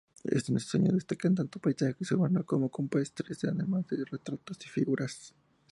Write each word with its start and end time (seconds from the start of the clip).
En 0.23 0.35
estos 0.35 0.73
años 0.73 0.95
destacan 0.95 1.35
tanto 1.35 1.59
paisajes 1.59 2.11
urbanos 2.11 2.45
como 2.45 2.71
campestres, 2.71 3.43
además 3.43 3.85
de 3.85 4.03
retratos 4.03 4.57
y 4.65 4.67
figuras. 4.67 5.35